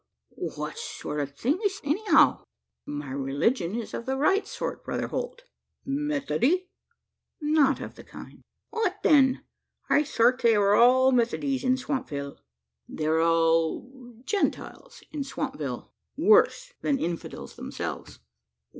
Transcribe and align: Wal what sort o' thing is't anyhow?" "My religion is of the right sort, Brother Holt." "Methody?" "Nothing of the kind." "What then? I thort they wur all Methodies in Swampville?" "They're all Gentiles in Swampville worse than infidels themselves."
Wal 0.31 0.49
what 0.55 0.79
sort 0.79 1.19
o' 1.19 1.27
thing 1.27 1.59
is't 1.63 1.79
anyhow?" 1.85 2.43
"My 2.87 3.11
religion 3.11 3.75
is 3.75 3.93
of 3.93 4.07
the 4.07 4.17
right 4.17 4.47
sort, 4.47 4.83
Brother 4.83 5.05
Holt." 5.09 5.43
"Methody?" 5.85 6.69
"Nothing 7.39 7.83
of 7.85 7.93
the 7.93 8.03
kind." 8.03 8.41
"What 8.71 9.03
then? 9.03 9.43
I 9.91 10.03
thort 10.03 10.39
they 10.41 10.57
wur 10.57 10.73
all 10.73 11.11
Methodies 11.11 11.63
in 11.63 11.75
Swampville?" 11.77 12.39
"They're 12.89 13.21
all 13.21 14.15
Gentiles 14.25 15.03
in 15.11 15.21
Swampville 15.23 15.91
worse 16.17 16.73
than 16.81 16.97
infidels 16.97 17.55
themselves." 17.55 18.17